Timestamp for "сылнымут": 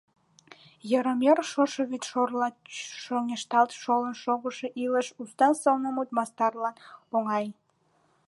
5.61-6.09